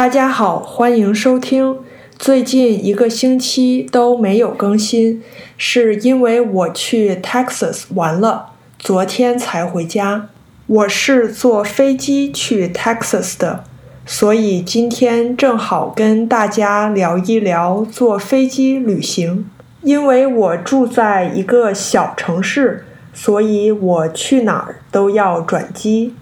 [0.00, 1.76] 大家好，欢迎收听。
[2.18, 5.22] 最近一个星期都没有更新，
[5.58, 8.46] 是因为我去 Texas 玩了，
[8.78, 10.30] 昨天才回家。
[10.66, 13.64] 我是坐飞机去 Texas 的，
[14.06, 19.50] 所以今天正好跟大家聊一聊坐飞机旅行。
[19.82, 26.14] 因为我住在一个小城市，所以我去哪儿都要转机。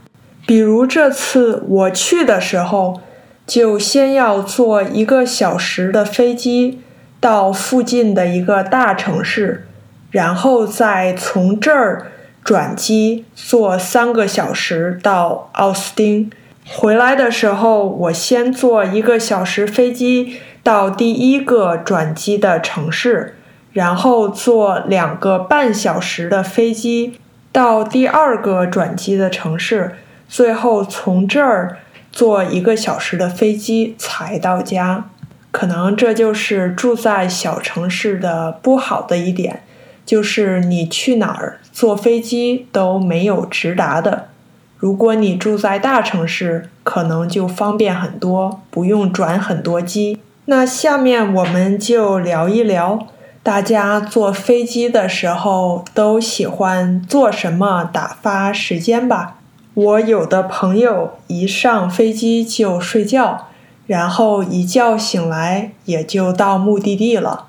[0.45, 3.00] 比如这次我去的时候，
[3.49, 6.83] 就先要坐一个小时的飞机
[7.19, 9.66] 到附近的一个大城市，
[10.11, 12.12] 然后再从这儿
[12.45, 16.30] 转机坐三个小时到奥斯汀。
[16.66, 23.34] 回来的时候，我先坐一个小时飞机到第一个转机的城市，
[23.73, 27.19] 然后坐两个半小时的飞机
[27.51, 29.92] 到第二个转机的城市。
[30.28, 31.78] 最后从这儿
[32.18, 35.04] 坐一个小时的飞机才到家，
[35.52, 39.62] 可能这就是住在小城市的不好的一点，
[40.05, 44.30] 就是你去哪儿坐飞机都没有直达的。
[44.77, 50.19] 如果你住在大城市，可能就方便很多，不用转很多机。
[50.47, 53.06] 那下面我们就聊一聊，
[53.44, 59.38] 大家坐飞机的时候都喜欢做什么打发时间吧。
[59.79, 63.47] 我有的朋友一上飞机就睡觉，
[63.87, 67.45] 然后一觉醒来也就到目的地了。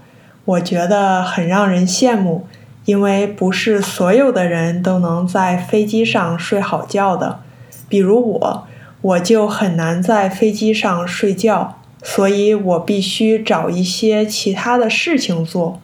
[0.45, 2.45] 我觉得很让人羡慕，
[2.85, 7.39] 因为不是所有的人都能在飞机上睡好觉的。
[7.87, 8.67] 比如我，
[9.01, 15.81] 我就很难在飞机上睡觉，所以我必须找一些其他的事情做。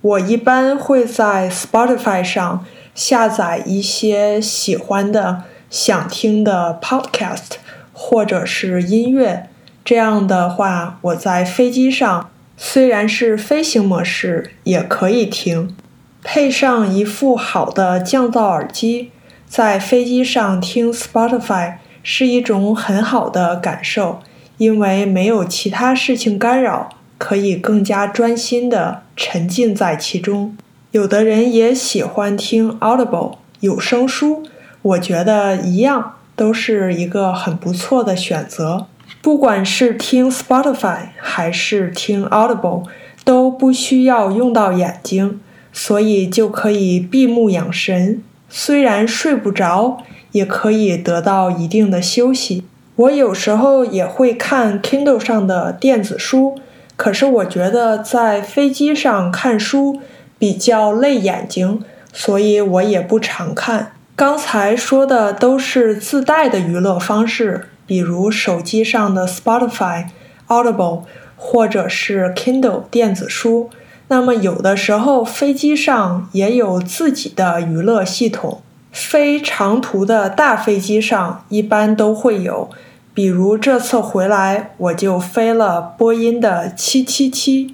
[0.00, 5.42] 我一般会在 Spotify 上下载一些喜欢的。
[5.70, 7.56] 想听的 podcast
[7.92, 9.48] 或者是音乐，
[9.84, 15.76] 这样的话，我在飞机上虽然是飞行模式也可以听。
[16.24, 19.10] 配上一副好的降噪耳机，
[19.46, 24.20] 在飞机上听 Spotify 是一种很好的感受，
[24.58, 30.56] 因为没有其他事情干扰，可以更加专心的沉浸在其中。
[30.90, 34.42] 有的人也喜欢听 Audible 有声书。
[34.82, 38.86] 我觉得一样都是一个很不错的选择。
[39.20, 42.84] 不管是听 Spotify 还是听 Audible，
[43.24, 45.40] 都不需要用到眼睛，
[45.72, 48.22] 所以就可以闭目养神。
[48.48, 49.98] 虽然睡不着，
[50.32, 52.64] 也可以得到一定的休息。
[52.96, 56.58] 我有时候也会看 Kindle 上的电子书，
[56.96, 60.00] 可是我觉得在飞机上看书
[60.38, 63.92] 比较累眼睛，所以我也不常看。
[64.18, 70.06] 刚才说的都是自带的娱乐方式，比如手机上的 Spotify、
[70.48, 71.02] Audible
[71.36, 73.70] 或者是 Kindle 电子书。
[74.08, 82.68] 那么有的时候飞机上也有自己的娱乐系统，飞长途的大飞机上一般都会有。
[83.14, 87.70] 比如这次回来我就飞了波音的777，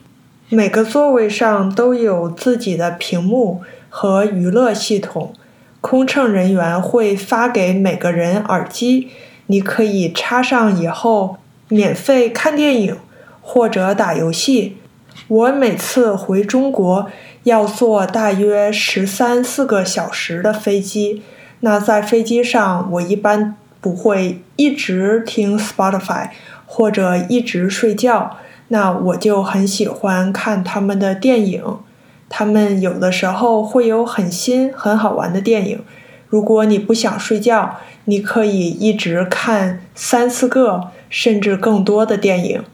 [0.50, 5.33] 每个座位上都有自己的屏幕和娱乐系统。
[5.87, 9.11] 空乘人员会发给每个人耳机，
[9.49, 11.37] 你可以插上以后
[11.69, 12.97] 免费看电影
[13.43, 14.78] 或者打游戏。
[15.28, 17.11] 我每次回中国
[17.43, 21.22] 要坐大约十三四个小时的飞机，
[21.61, 26.31] 那在飞机上我一般不会一直听 Spotify
[26.65, 31.62] 或者一直睡觉，那我就很喜欢看他们的电影。
[32.29, 35.81] 他们有的时候会有很新、很好玩的电影。
[36.29, 37.77] 如果你不想睡觉，
[38.07, 42.65] 你可以一直看三四个甚至更多的电影。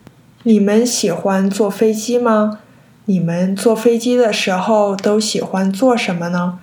[0.45, 2.61] 你们喜欢坐飞机吗？
[3.05, 6.61] 你们坐飞机的时候都喜欢做什么呢？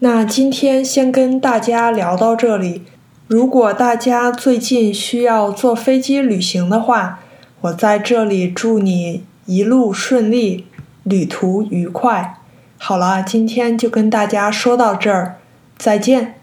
[0.00, 2.82] 那今天先跟大家聊到这里。
[3.26, 7.20] 如果大家最近需要坐飞机旅行的话，
[7.62, 10.66] 我在这里祝你一路顺利。
[11.04, 12.38] 旅途愉快。
[12.76, 15.36] 好了，今天就跟大家说到这儿，
[15.78, 16.34] 再见。